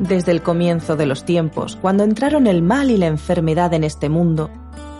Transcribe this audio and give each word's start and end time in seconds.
Desde 0.00 0.32
el 0.32 0.42
comienzo 0.42 0.96
de 0.96 1.04
los 1.04 1.26
tiempos, 1.26 1.76
cuando 1.76 2.04
entraron 2.04 2.46
el 2.46 2.62
mal 2.62 2.90
y 2.90 2.96
la 2.96 3.06
enfermedad 3.06 3.74
en 3.74 3.84
este 3.84 4.08
mundo, 4.08 4.50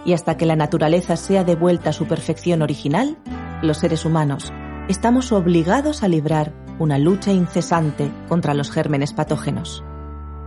y 0.05 0.13
hasta 0.13 0.37
que 0.37 0.45
la 0.45 0.57
naturaleza 0.57 1.17
sea 1.17 1.43
devuelta 1.43 1.91
a 1.91 1.93
su 1.95 2.07
perfección 2.07 2.61
original, 2.61 3.17
los 3.63 3.79
seres 3.79 4.05
humanos 4.05 4.53
estamos 4.89 5.33
obligados 5.33 6.03
a 6.03 6.09
librar 6.09 6.53
una 6.79 6.99
lucha 6.99 7.33
incesante 7.33 8.13
contra 8.29 8.53
los 8.53 8.71
gérmenes 8.71 9.15
patógenos. 9.15 9.83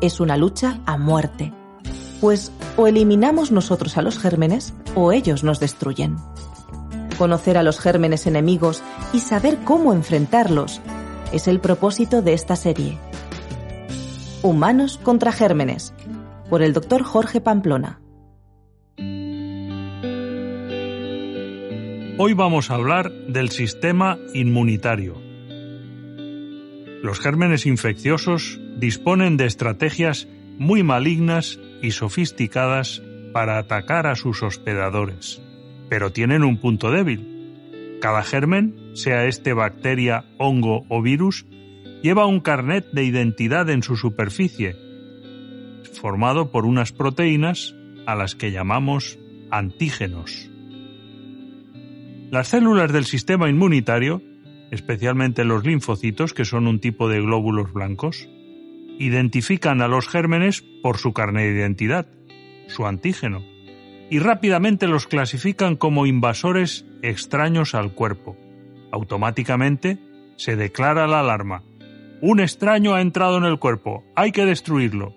Es 0.02 0.20
una 0.20 0.38
lucha 0.38 0.80
a 0.86 1.00
muerte, 1.00 1.52
pues 2.22 2.52
o 2.78 2.86
eliminamos 2.86 3.52
nosotros 3.52 3.98
a 3.98 4.04
los 4.04 4.20
gérmenes 4.20 4.76
o 4.94 5.12
ellos 5.12 5.44
nos 5.44 5.60
destruyen. 5.60 6.18
Conocer 7.18 7.58
a 7.58 7.64
los 7.64 7.80
gérmenes 7.80 8.28
enemigos 8.28 8.84
y 9.14 9.20
saber 9.20 9.58
cómo 9.64 9.94
enfrentarlos 9.94 10.80
es 11.32 11.48
el 11.48 11.60
propósito 11.60 12.22
de 12.22 12.34
esta 12.34 12.56
serie. 12.56 13.00
Humanos 14.44 15.00
contra 15.02 15.32
gérmenes, 15.32 15.94
por 16.50 16.64
el 16.64 16.74
doctor 16.74 17.02
Jorge 17.02 17.40
Pamplona. 17.40 18.02
Hoy 22.18 22.34
vamos 22.34 22.70
a 22.70 22.76
hablar 22.76 23.10
del 23.30 23.52
sistema 23.52 24.18
inmunitario. 24.34 25.16
Los 27.02 27.22
gérmenes 27.22 27.66
infecciosos 27.66 28.60
disponen 28.76 29.38
de 29.38 29.46
estrategias 29.46 30.28
muy 30.58 30.84
malignas 30.84 31.58
y 31.82 31.92
sofisticadas 31.92 33.02
para 33.32 33.58
atacar 33.58 34.08
a 34.08 34.18
sus 34.18 34.44
hospedadores, 34.44 35.42
pero 35.88 36.12
tienen 36.12 36.44
un 36.44 36.58
punto 36.58 36.92
débil. 36.92 37.98
Cada 38.02 38.24
germen, 38.24 38.92
sea 38.94 39.26
este 39.26 39.54
bacteria, 39.54 40.26
hongo 40.38 40.84
o 40.90 41.02
virus, 41.02 41.46
lleva 42.04 42.28
un 42.28 42.42
carnet 42.42 42.86
de 42.92 43.06
identidad 43.06 43.70
en 43.70 43.82
su 43.82 43.96
superficie, 43.96 44.76
formado 45.94 46.52
por 46.52 46.66
unas 46.66 46.92
proteínas 46.92 47.74
a 48.06 48.14
las 48.16 48.36
que 48.36 48.52
llamamos 48.52 49.18
antígenos. 49.50 50.52
Las 52.30 52.50
células 52.50 52.92
del 52.92 53.06
sistema 53.06 53.50
inmunitario, 53.50 54.22
especialmente 54.70 55.46
los 55.46 55.64
linfocitos, 55.66 56.34
que 56.34 56.44
son 56.44 56.68
un 56.68 56.80
tipo 56.80 57.08
de 57.08 57.22
glóbulos 57.22 57.72
blancos, 57.72 58.28
identifican 59.00 59.82
a 59.82 59.88
los 59.88 60.10
gérmenes 60.10 60.62
por 60.82 60.98
su 60.98 61.14
carne 61.14 61.44
de 61.44 61.54
identidad, 61.54 62.08
su 62.68 62.86
antígeno, 62.86 63.44
y 64.10 64.20
rápidamente 64.20 64.88
los 64.88 65.08
clasifican 65.08 65.78
como 65.78 66.06
invasores 66.06 66.86
extraños 67.02 67.76
al 67.76 67.94
cuerpo. 67.94 68.36
Automáticamente 68.92 70.00
se 70.36 70.58
declara 70.58 71.08
la 71.08 71.22
alarma. 71.22 71.64
Un 72.26 72.40
extraño 72.40 72.94
ha 72.94 73.02
entrado 73.02 73.38
en 73.38 73.44
el 73.44 73.60
cuerpo, 73.60 74.06
hay 74.16 74.32
que 74.32 74.46
destruirlo. 74.46 75.14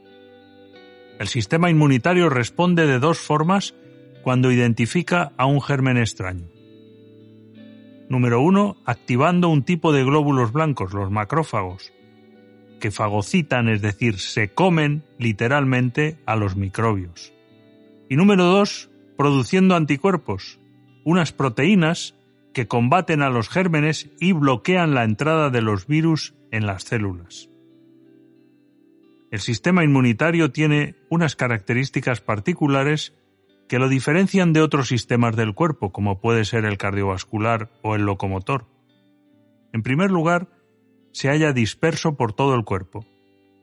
El 1.21 1.29
sistema 1.29 1.71
inmunitario 1.71 2.29
responde 2.29 2.85
de 2.85 2.99
dos 2.99 3.21
formas 3.21 3.77
cuando 4.25 4.51
identifica 4.51 5.31
a 5.37 5.47
un 5.47 5.63
germen 5.63 5.99
extraño. 5.99 6.49
Número 8.09 8.41
uno, 8.41 8.79
activando 8.85 9.49
un 9.49 9.63
tipo 9.63 9.93
de 9.93 10.03
glóbulos 10.03 10.51
blancos, 10.51 10.95
los 10.95 11.13
macrófagos, 11.13 11.93
que 12.81 12.91
fagocitan, 12.91 13.69
es 13.69 13.83
decir, 13.83 14.19
se 14.19 14.49
comen 14.49 15.05
literalmente 15.17 16.19
a 16.27 16.35
los 16.35 16.57
microbios. 16.57 17.33
Y 18.09 18.17
número 18.17 18.47
dos, 18.47 18.91
produciendo 19.17 19.77
anticuerpos, 19.77 20.59
unas 21.05 21.31
proteínas 21.31 22.17
que 22.53 22.67
combaten 22.67 23.23
a 23.23 23.31
los 23.31 23.49
gérmenes 23.49 24.11
y 24.19 24.33
bloquean 24.33 24.93
la 24.93 25.05
entrada 25.05 25.51
de 25.51 25.63
los 25.63 25.87
virus 25.87 26.35
en 26.57 26.67
las 26.67 26.85
células. 26.85 27.51
El 29.31 29.41
sistema 29.41 29.85
inmunitario 29.85 30.51
tiene 30.51 30.97
unas 31.11 31.37
características 31.37 32.21
particulares 32.21 33.15
que 33.69 33.79
lo 33.79 33.89
diferencian 33.89 34.53
de 34.53 34.63
otros 34.63 34.89
sistemas 34.89 35.37
del 35.37 35.55
cuerpo, 35.55 35.93
como 35.93 36.21
puede 36.21 36.45
ser 36.45 36.65
el 36.65 36.79
cardiovascular 36.79 37.71
o 37.83 37.95
el 37.95 38.03
locomotor. 38.03 38.67
En 39.73 39.83
primer 39.83 40.11
lugar, 40.11 40.49
se 41.13 41.29
halla 41.29 41.53
disperso 41.53 42.17
por 42.17 42.33
todo 42.33 42.55
el 42.55 42.65
cuerpo. 42.65 43.05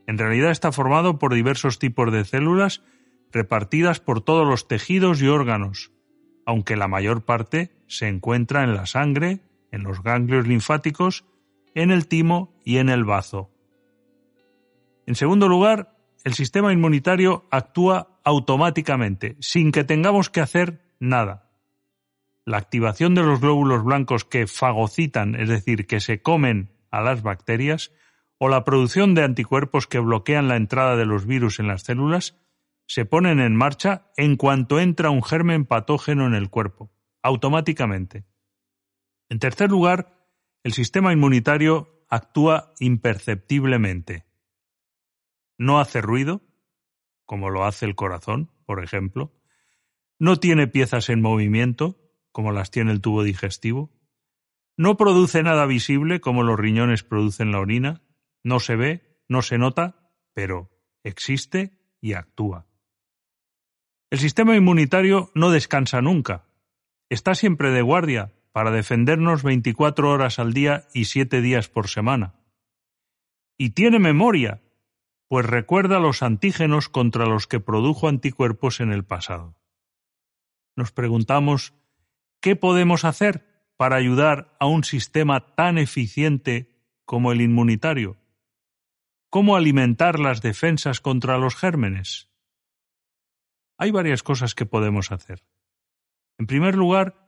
En 0.05 0.17
realidad 0.17 0.51
está 0.51 0.71
formado 0.71 1.17
por 1.17 1.33
diversos 1.33 1.79
tipos 1.79 2.11
de 2.11 2.25
células 2.25 2.83
repartidas 3.31 3.99
por 3.99 4.21
todos 4.21 4.47
los 4.47 4.67
tejidos 4.67 5.21
y 5.21 5.27
órganos, 5.27 5.91
aunque 6.45 6.75
la 6.75 6.87
mayor 6.87 7.23
parte 7.23 7.71
se 7.87 8.07
encuentra 8.07 8.63
en 8.63 8.75
la 8.75 8.85
sangre, 8.85 9.39
en 9.71 9.83
los 9.83 10.03
ganglios 10.03 10.47
linfáticos, 10.47 11.25
en 11.73 11.89
el 11.89 12.07
timo 12.07 12.52
y 12.63 12.77
en 12.77 12.89
el 12.89 13.03
bazo. 13.05 13.51
En 15.05 15.15
segundo 15.15 15.47
lugar, 15.47 15.97
el 16.23 16.33
sistema 16.33 16.71
inmunitario 16.71 17.45
actúa 17.51 18.19
automáticamente, 18.23 19.35
sin 19.39 19.71
que 19.71 19.83
tengamos 19.83 20.29
que 20.29 20.41
hacer 20.41 20.81
nada. 20.99 21.51
La 22.45 22.57
activación 22.57 23.15
de 23.15 23.23
los 23.23 23.41
glóbulos 23.41 23.83
blancos 23.83 24.25
que 24.25 24.47
fagocitan, 24.47 25.35
es 25.35 25.49
decir, 25.49 25.87
que 25.87 25.99
se 25.99 26.21
comen 26.21 26.71
a 26.91 27.01
las 27.01 27.23
bacterias, 27.23 27.91
o 28.37 28.49
la 28.49 28.63
producción 28.63 29.15
de 29.15 29.23
anticuerpos 29.23 29.87
que 29.87 29.99
bloquean 29.99 30.47
la 30.47 30.57
entrada 30.57 30.95
de 30.95 31.05
los 31.05 31.25
virus 31.25 31.59
en 31.59 31.67
las 31.67 31.83
células, 31.83 32.37
se 32.85 33.05
ponen 33.05 33.39
en 33.39 33.55
marcha 33.55 34.11
en 34.17 34.35
cuanto 34.35 34.79
entra 34.79 35.09
un 35.09 35.23
germen 35.23 35.65
patógeno 35.65 36.27
en 36.27 36.33
el 36.33 36.49
cuerpo, 36.49 36.91
automáticamente. 37.21 38.25
En 39.29 39.39
tercer 39.39 39.69
lugar, 39.69 40.27
el 40.63 40.73
sistema 40.73 41.13
inmunitario 41.13 42.02
actúa 42.13 42.73
imperceptiblemente. 42.79 44.25
No 45.57 45.79
hace 45.79 45.99
ruido, 45.99 46.41
como 47.25 47.49
lo 47.49 47.65
hace 47.65 47.87
el 47.87 47.95
corazón, 47.95 48.51
por 48.67 48.83
ejemplo. 48.83 49.33
No 50.19 50.37
tiene 50.37 50.67
piezas 50.67 51.09
en 51.09 51.21
movimiento, 51.21 51.99
como 52.31 52.51
las 52.51 52.69
tiene 52.69 52.91
el 52.91 53.01
tubo 53.01 53.23
digestivo. 53.23 53.91
No 54.77 54.95
produce 54.95 55.41
nada 55.41 55.65
visible, 55.65 56.21
como 56.21 56.43
los 56.43 56.59
riñones 56.59 57.03
producen 57.03 57.51
la 57.51 57.59
orina. 57.59 58.03
No 58.43 58.59
se 58.59 58.75
ve, 58.75 59.17
no 59.27 59.41
se 59.41 59.57
nota, 59.57 60.11
pero 60.33 60.69
existe 61.03 61.79
y 61.99 62.13
actúa. 62.13 62.67
El 64.11 64.19
sistema 64.19 64.55
inmunitario 64.55 65.31
no 65.33 65.49
descansa 65.49 65.99
nunca. 65.99 66.45
Está 67.09 67.33
siempre 67.33 67.71
de 67.71 67.81
guardia 67.81 68.33
para 68.53 68.71
defendernos 68.71 69.43
24 69.43 70.09
horas 70.09 70.39
al 70.39 70.53
día 70.53 70.87
y 70.93 71.05
7 71.05 71.41
días 71.41 71.67
por 71.67 71.89
semana. 71.89 72.35
Y 73.57 73.71
tiene 73.71 73.99
memoria 73.99 74.61
pues 75.33 75.47
recuerda 75.47 75.97
los 75.97 76.21
antígenos 76.21 76.89
contra 76.89 77.25
los 77.25 77.47
que 77.47 77.59
produjo 77.59 78.07
anticuerpos 78.07 78.79
en 78.79 78.91
el 78.91 79.03
pasado. 79.03 79.55
Nos 80.75 80.91
preguntamos, 80.91 81.73
¿qué 82.39 82.55
podemos 82.55 83.03
hacer 83.03 83.43
para 83.75 83.95
ayudar 83.95 84.55
a 84.59 84.67
un 84.67 84.83
sistema 84.83 85.55
tan 85.55 85.79
eficiente 85.79 86.69
como 87.03 87.31
el 87.31 87.41
inmunitario? 87.41 88.17
¿Cómo 89.31 89.55
alimentar 89.55 90.19
las 90.19 90.43
defensas 90.43 91.01
contra 91.01 91.39
los 91.39 91.55
gérmenes? 91.55 92.29
Hay 93.79 93.89
varias 93.89 94.21
cosas 94.21 94.53
que 94.53 94.67
podemos 94.67 95.11
hacer. 95.11 95.43
En 96.37 96.45
primer 96.45 96.75
lugar, 96.75 97.22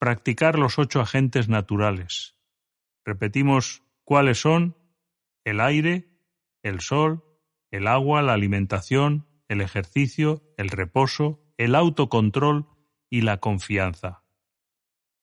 practicar 0.00 0.58
los 0.58 0.78
ocho 0.78 1.02
agentes 1.02 1.50
naturales. 1.50 2.34
Repetimos 3.04 3.84
cuáles 4.02 4.40
son 4.40 4.74
el 5.44 5.60
aire, 5.60 6.08
el 6.62 6.80
sol, 6.80 7.22
el 7.70 7.86
agua, 7.86 8.22
la 8.22 8.32
alimentación, 8.32 9.26
el 9.48 9.60
ejercicio, 9.60 10.42
el 10.56 10.70
reposo, 10.70 11.42
el 11.58 11.74
autocontrol 11.74 12.66
y 13.10 13.20
la 13.20 13.40
confianza. 13.40 14.22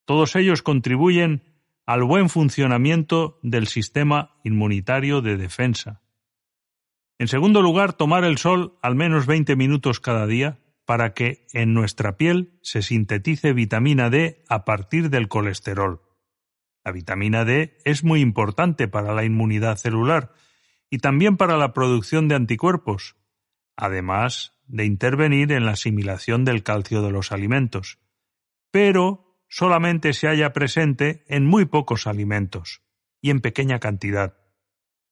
Todos 0.06 0.36
ellos 0.36 0.62
contribuyen 0.62 1.44
al 1.88 2.04
buen 2.04 2.30
funcionamiento 2.30 3.40
del 3.42 3.66
sistema 3.66 4.38
inmunitario 4.44 5.22
de 5.22 5.38
defensa. 5.38 6.04
En 7.18 7.28
segundo 7.28 7.64
lugar, 7.64 7.94
tomar 7.94 8.24
el 8.24 8.38
sol 8.38 8.78
al 8.84 8.94
menos 8.94 9.26
20 9.26 9.56
minutos 9.56 10.00
cada 10.00 10.28
día 10.28 10.60
para 10.88 11.14
que 11.14 11.46
en 11.52 11.74
nuestra 11.74 12.16
piel 12.16 12.58
se 12.62 12.82
sintetice 12.82 13.52
vitamina 13.52 14.10
D 14.10 14.46
a 14.48 14.64
partir 14.64 15.10
del 15.10 15.28
colesterol. 15.28 16.02
La 16.86 16.94
vitamina 16.94 17.44
D 17.44 17.78
es 17.84 18.06
muy 18.06 18.22
importante 18.22 18.88
para 18.88 19.14
la 19.14 19.26
inmunidad 19.26 19.76
celular, 19.76 20.34
y 20.90 21.00
también 21.00 21.36
para 21.36 21.58
la 21.58 21.74
producción 21.74 22.30
de 22.30 22.36
anticuerpos, 22.36 23.18
además 23.76 24.54
de 24.66 24.86
intervenir 24.86 25.52
en 25.52 25.66
la 25.66 25.74
asimilación 25.74 26.46
del 26.46 26.64
calcio 26.64 27.02
de 27.02 27.12
los 27.12 27.34
alimentos. 27.34 28.00
Pero 28.72 29.42
solamente 29.50 30.14
se 30.14 30.30
halla 30.30 30.54
presente 30.54 31.26
en 31.28 31.46
muy 31.46 31.66
pocos 31.66 32.08
alimentos 32.08 32.82
y 33.20 33.32
en 33.32 33.42
pequeña 33.42 33.80
cantidad. 33.80 34.38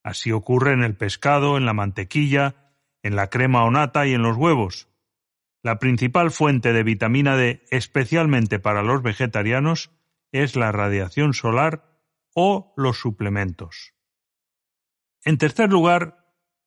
Así 0.04 0.32
ocurre 0.32 0.72
en 0.72 0.84
el 0.84 0.96
pescado, 0.96 1.58
en 1.58 1.66
la 1.66 1.74
mantequilla, 1.74 2.72
en 3.04 3.18
la 3.18 3.30
crema 3.30 3.66
o 3.66 3.72
nata 3.72 4.08
y 4.08 4.14
en 4.14 4.22
los 4.22 4.38
huevos. 4.38 4.88
La 5.66 5.80
principal 5.80 6.30
fuente 6.30 6.74
de 6.74 6.84
vitamina 6.84 7.36
D, 7.36 7.66
especialmente 7.72 8.60
para 8.60 8.84
los 8.84 9.02
vegetarianos, 9.02 9.90
es 10.32 10.56
la 10.56 10.72
radiación 10.72 11.34
solar 11.34 12.04
o 12.36 12.72
los 12.78 13.00
suplementos. 13.00 13.96
En 15.24 15.40
tercer 15.40 15.72
lugar, 15.72 16.24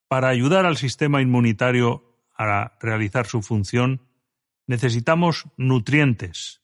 Para 0.09 0.31
ayudar 0.31 0.67
al 0.67 0.79
sistema 0.79 1.21
inmunitario 1.23 2.19
a 2.37 2.77
realizar 2.81 3.27
su 3.27 3.43
función, 3.43 4.09
necesitamos 4.67 5.45
nutrientes, 5.59 6.63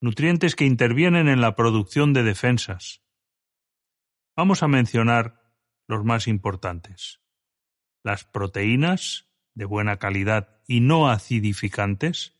nutrientes 0.00 0.54
que 0.54 0.66
intervienen 0.66 1.28
en 1.28 1.40
la 1.40 1.56
producción 1.56 2.12
de 2.12 2.22
defensas. 2.22 3.02
Vamos 4.36 4.62
a 4.62 4.68
mencionar 4.68 5.40
los 5.88 6.04
más 6.04 6.28
importantes. 6.28 7.20
Las 8.04 8.24
proteínas, 8.24 9.27
de 9.58 9.64
buena 9.64 9.96
calidad 9.96 10.60
y 10.68 10.78
no 10.78 11.10
acidificantes, 11.10 12.38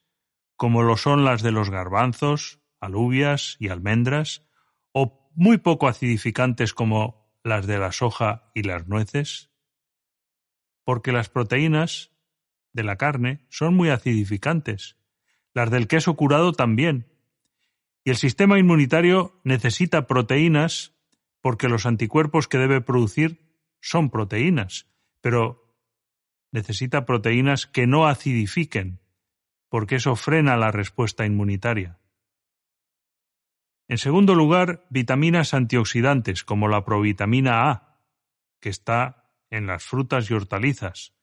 como 0.55 0.85
lo 0.85 0.97
son 0.97 1.25
las 1.25 1.43
de 1.43 1.51
los 1.51 1.69
garbanzos, 1.69 2.61
alubias 2.79 3.57
y 3.59 3.71
almendras, 3.71 4.47
o 4.93 5.29
muy 5.35 5.59
poco 5.59 5.89
acidificantes 5.89 6.75
como 6.75 7.29
las 7.43 7.67
de 7.67 7.79
la 7.79 7.91
soja 7.91 8.53
y 8.55 8.63
las 8.63 8.87
nueces? 8.87 9.51
Porque 10.85 11.11
las 11.11 11.29
proteínas 11.29 12.13
de 12.73 12.85
la 12.85 12.95
carne 12.95 13.45
son 13.49 13.75
muy 13.75 13.89
acidificantes, 13.89 14.97
las 15.55 15.73
del 15.73 15.89
queso 15.89 16.15
curado 16.15 16.53
también, 16.53 17.13
y 18.05 18.11
el 18.11 18.17
sistema 18.17 18.61
inmunitario 18.61 19.41
necesita 19.43 20.07
proteínas 20.07 20.95
porque 21.41 21.69
los 21.69 21.85
anticuerpos 21.85 22.47
que 22.47 22.59
debe 22.59 22.81
producir 22.81 23.57
son 23.81 24.09
proteínas, 24.09 24.87
pero 25.21 25.68
necesita 26.53 27.05
proteínas 27.05 27.67
que 27.67 27.87
no 27.87 28.07
acidifiquen, 28.07 29.01
porque 29.69 29.97
eso 29.97 30.17
frena 30.17 30.57
la 30.57 30.71
respuesta 30.71 31.27
inmunitaria. 31.27 31.99
En 33.89 33.99
segundo 33.99 34.35
lugar, 34.35 34.87
vitaminas 34.91 35.55
antioxidantes 35.55 36.45
como 36.45 36.69
la 36.69 36.85
provitamina 36.85 37.71
A, 37.71 38.03
que 38.61 38.69
está 38.69 39.33
en 39.51 39.67
las 39.67 39.85
frutas 39.85 40.31
y 40.31 40.35
hortalizas, 40.35 41.15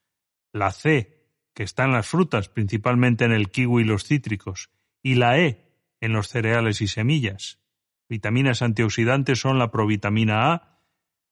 la 0.51 0.71
C, 0.71 1.29
que 1.53 1.63
está 1.63 1.85
en 1.85 1.91
las 1.91 2.07
frutas, 2.07 2.49
principalmente 2.49 3.23
en 3.25 3.31
el 3.31 3.49
kiwi 3.49 3.83
y 3.83 3.85
los 3.85 4.03
cítricos, 4.03 4.71
y 5.03 5.15
la 5.15 5.39
E, 5.39 5.65
en 6.01 6.13
los 6.13 6.27
cereales 6.27 6.81
y 6.81 6.87
semillas. 6.87 7.59
Vitaminas 8.09 8.61
antioxidantes 8.61 9.39
son 9.39 9.59
la 9.59 9.71
provitamina 9.71 10.51
A 10.51 10.79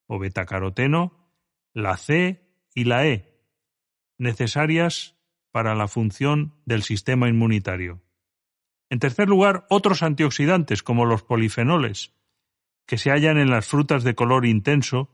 o 0.08 0.20
betacaroteno, 0.20 1.32
la 1.74 1.98
C 1.98 2.48
y 2.76 2.84
la 2.84 3.08
E, 3.08 3.33
necesarias 4.18 5.16
para 5.52 5.76
la 5.76 5.88
función 5.88 6.56
del 6.66 6.84
sistema 6.84 7.30
inmunitario. 7.30 8.02
En 8.90 9.00
tercer 9.00 9.30
lugar, 9.30 9.66
otros 9.70 10.04
antioxidantes 10.04 10.84
como 10.84 11.06
los 11.06 11.24
polifenoles, 11.24 12.14
que 12.86 12.98
se 12.98 13.12
hallan 13.12 13.38
en 13.38 13.50
las 13.50 13.66
frutas 13.66 14.04
de 14.04 14.16
color 14.16 14.46
intenso, 14.46 15.10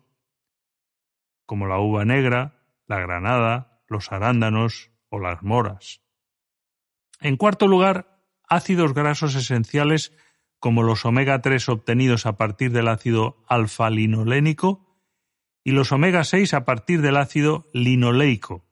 como 1.45 1.67
la 1.67 1.79
uva 1.79 2.05
negra, 2.05 2.63
la 2.87 2.99
granada, 2.99 3.83
los 3.87 4.11
arándanos 4.11 4.91
o 5.09 5.19
las 5.19 5.43
moras. 5.43 6.01
En 7.19 7.37
cuarto 7.37 7.67
lugar, 7.67 8.23
ácidos 8.47 8.93
grasos 8.93 9.35
esenciales 9.35 10.13
como 10.59 10.83
los 10.83 11.05
omega 11.05 11.41
3 11.41 11.69
obtenidos 11.69 12.25
a 12.25 12.37
partir 12.37 12.71
del 12.71 12.87
ácido 12.87 13.43
alfa-linolénico 13.47 15.01
y 15.63 15.71
los 15.71 15.91
omega 15.91 16.23
6 16.23 16.53
a 16.53 16.65
partir 16.65 17.01
del 17.01 17.17
ácido 17.17 17.65
linoleico. 17.73 18.68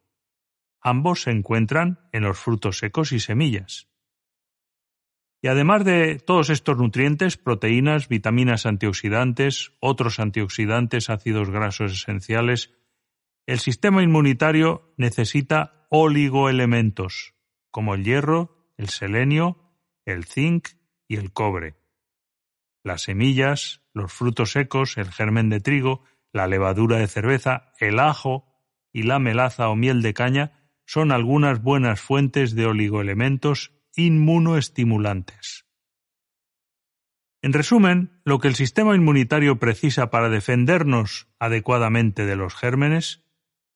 Ambos 0.81 1.23
se 1.23 1.31
encuentran 1.31 1.99
en 2.11 2.23
los 2.23 2.37
frutos 2.37 2.77
secos 2.77 3.11
y 3.11 3.19
semillas. 3.19 3.87
Y 5.41 5.49
además 5.49 5.85
de 5.85 6.19
todos 6.19 6.49
estos 6.49 6.77
nutrientes, 6.77 7.37
proteínas, 7.37 8.07
vitaminas 8.07 8.65
antioxidantes, 8.65 9.73
otros 9.79 10.19
antioxidantes, 10.19 11.09
ácidos 11.09 11.49
grasos 11.49 11.93
esenciales, 11.93 12.73
el 13.45 13.59
sistema 13.59 14.03
inmunitario 14.03 14.93
necesita 14.97 15.87
oligoelementos, 15.89 17.35
como 17.71 17.93
el 17.93 18.03
hierro, 18.03 18.73
el 18.77 18.89
selenio, 18.89 19.73
el 20.05 20.25
zinc 20.25 20.69
y 21.07 21.15
el 21.15 21.31
cobre. 21.31 21.75
Las 22.83 23.03
semillas, 23.03 23.81
los 23.93 24.11
frutos 24.11 24.51
secos, 24.51 24.97
el 24.97 25.11
germen 25.11 25.49
de 25.49 25.59
trigo, 25.59 26.03
la 26.33 26.47
levadura 26.47 26.97
de 26.97 27.07
cerveza, 27.07 27.73
el 27.79 27.99
ajo 27.99 28.45
y 28.91 29.03
la 29.03 29.19
melaza 29.19 29.69
o 29.69 29.75
miel 29.75 30.01
de 30.01 30.13
caña 30.13 30.66
son 30.87 31.11
algunas 31.11 31.61
buenas 31.61 31.99
fuentes 31.99 32.55
de 32.55 32.65
oligoelementos 32.65 33.73
inmunoestimulantes. 33.97 35.65
En 37.41 37.51
resumen, 37.51 38.21
lo 38.23 38.39
que 38.39 38.47
el 38.47 38.55
sistema 38.55 38.95
inmunitario 38.95 39.59
precisa 39.59 40.09
para 40.09 40.29
defendernos 40.29 41.27
adecuadamente 41.39 42.25
de 42.25 42.37
los 42.37 42.55
gérmenes 42.55 43.25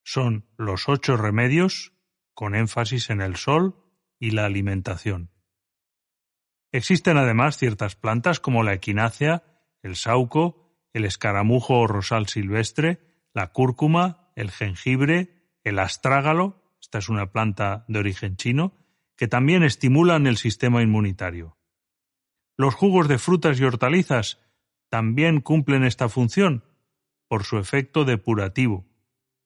son 0.04 0.48
los 0.58 0.88
ocho 0.88 1.18
remedios, 1.18 1.94
con 2.34 2.56
énfasis 2.56 3.10
en 3.10 3.22
el 3.22 3.36
sol 3.36 3.76
y 4.18 4.32
la 4.32 4.46
alimentación. 4.46 5.32
Existen 6.72 7.18
además 7.18 7.58
ciertas 7.58 7.96
plantas 7.98 8.40
como 8.40 8.64
la 8.64 8.74
equinácea, 8.74 9.44
el 9.84 9.98
sauco, 9.98 10.80
el 10.94 11.04
escaramujo 11.04 11.78
o 11.80 11.88
rosal 11.88 12.28
silvestre, 12.28 13.02
la 13.34 13.52
cúrcuma, 13.52 14.32
el 14.38 14.50
jengibre, 14.50 15.50
el 15.64 15.78
astrágalo 15.78 16.61
esta 16.92 17.00
es 17.00 17.08
una 17.08 17.32
planta 17.32 17.86
de 17.88 18.00
origen 18.00 18.36
chino, 18.36 18.74
que 19.16 19.30
también 19.30 19.64
estimulan 19.64 20.28
el 20.28 20.36
sistema 20.36 20.82
inmunitario. 20.82 21.58
Los 22.58 22.76
jugos 22.76 23.08
de 23.08 23.18
frutas 23.18 23.58
y 23.58 23.64
hortalizas 23.64 24.42
también 24.90 25.40
cumplen 25.40 25.86
esta 25.86 26.10
función 26.10 26.66
por 27.30 27.46
su 27.46 27.60
efecto 27.60 28.04
depurativo, 28.04 28.90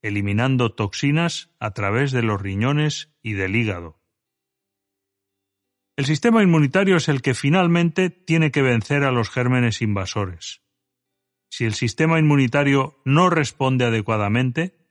eliminando 0.01 0.73
toxinas 0.73 1.51
a 1.59 1.69
través 1.69 2.11
de 2.11 2.23
los 2.23 2.41
riñones 2.41 3.13
y 3.21 3.33
del 3.33 3.55
hígado. 3.55 4.01
El 5.97 6.05
sistema 6.05 6.41
inmunitario 6.41 6.97
es 6.97 7.09
el 7.09 7.21
que 7.21 7.35
finalmente 7.35 8.09
tiene 8.09 8.49
que 8.49 8.63
vencer 8.63 9.03
a 9.03 9.11
los 9.11 9.29
gérmenes 9.29 9.83
invasores. 9.83 10.63
Si 11.51 11.65
el 11.65 11.75
sistema 11.75 12.17
inmunitario 12.17 12.99
no 13.05 13.29
responde 13.29 13.85
adecuadamente, 13.85 14.84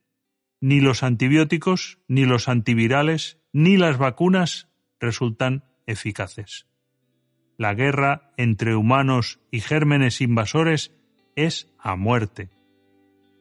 ni 0.65 0.81
los 0.81 1.03
antibióticos, 1.03 1.99
ni 2.09 2.25
los 2.25 2.49
antivirales, 2.49 3.39
ni 3.53 3.77
las 3.77 3.99
vacunas 3.99 4.71
resultan 4.99 5.63
eficaces. 5.87 6.67
La 7.59 7.75
guerra 7.75 8.33
entre 8.39 8.75
humanos 8.75 9.41
y 9.51 9.61
gérmenes 9.61 10.23
invasores 10.23 10.95
es 11.37 11.71
a 11.79 11.97
muerte. 11.97 12.49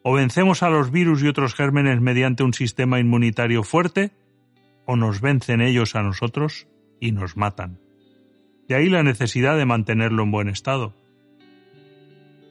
O 0.04 0.12
vencemos 0.12 0.64
a 0.64 0.70
los 0.70 0.92
virus 0.92 1.24
y 1.24 1.30
otros 1.30 1.56
gérmenes 1.56 2.02
mediante 2.02 2.44
un 2.44 2.54
sistema 2.54 3.00
inmunitario 3.00 3.64
fuerte, 3.64 4.12
o 4.86 4.98
nos 4.98 5.22
vencen 5.22 5.62
ellos 5.62 5.96
a 5.96 6.04
nosotros 6.04 6.68
y 7.00 7.14
nos 7.14 7.38
matan. 7.38 7.80
De 8.68 8.76
ahí 8.76 8.90
la 8.90 9.02
necesidad 9.02 9.56
de 9.56 9.66
mantenerlo 9.66 10.24
en 10.24 10.32
buen 10.32 10.50
estado. 10.50 10.94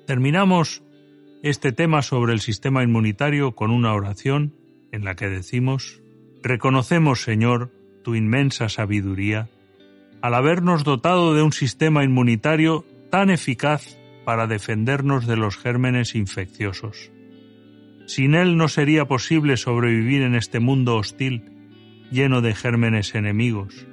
Terminamos 0.07 0.83
este 1.43 1.73
tema 1.73 2.01
sobre 2.01 2.33
el 2.33 2.41
sistema 2.41 2.83
inmunitario 2.83 3.55
con 3.55 3.71
una 3.71 3.93
oración 3.93 4.62
en 4.93 5.05
la 5.05 5.17
que 5.17 5.29
decimos, 5.29 6.03
Reconocemos, 6.43 7.23
Señor, 7.23 7.71
tu 8.03 8.17
inmensa 8.17 8.69
sabiduría, 8.69 9.49
al 10.23 10.35
habernos 10.35 10.83
dotado 10.83 11.35
de 11.35 11.43
un 11.43 11.53
sistema 11.53 12.03
inmunitario 12.03 12.85
tan 13.11 13.31
eficaz 13.31 13.97
para 14.25 14.49
defendernos 14.49 15.27
de 15.27 15.37
los 15.37 15.57
gérmenes 15.57 16.17
infecciosos. 16.17 17.13
Sin 18.07 18.35
él 18.35 18.57
no 18.57 18.67
sería 18.67 19.07
posible 19.07 19.57
sobrevivir 19.57 20.23
en 20.23 20.35
este 20.35 20.59
mundo 20.59 20.97
hostil, 20.97 21.45
lleno 22.11 22.41
de 22.41 22.55
gérmenes 22.55 23.15
enemigos. 23.15 23.87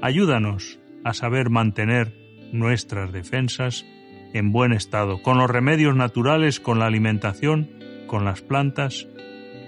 Ayúdanos 0.00 0.78
a 1.04 1.12
saber 1.12 1.50
mantener 1.50 2.14
nuestras 2.52 3.12
defensas 3.12 3.84
en 4.32 4.50
buen 4.52 4.72
estado, 4.72 5.22
con 5.22 5.36
los 5.36 5.50
remedios 5.50 5.94
naturales, 5.94 6.58
con 6.58 6.78
la 6.78 6.86
alimentación, 6.86 7.70
con 8.06 8.24
las 8.24 8.40
plantas 8.40 9.06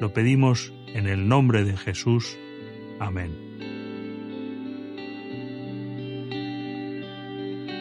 lo 0.01 0.13
pedimos 0.13 0.73
en 0.95 1.07
el 1.07 1.29
nombre 1.29 1.63
de 1.63 1.77
Jesús. 1.77 2.37
Amén. 2.99 3.51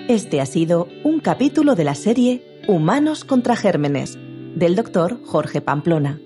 Este 0.09 0.41
ha 0.41 0.45
sido 0.45 0.87
un 1.03 1.19
capítulo 1.19 1.75
de 1.75 1.83
la 1.83 1.95
serie 1.95 2.61
Humanos 2.67 3.23
contra 3.23 3.55
Gérmenes 3.55 4.17
del 4.55 4.75
doctor 4.75 5.23
Jorge 5.23 5.61
Pamplona. 5.61 6.19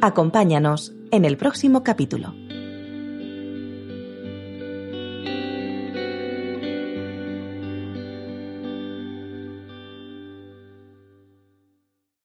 Acompáñanos 0.00 0.94
en 1.10 1.24
el 1.24 1.36
próximo 1.36 1.82
capítulo. 1.82 2.34